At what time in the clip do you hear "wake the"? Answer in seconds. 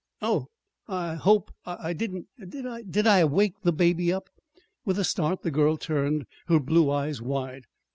3.23-3.71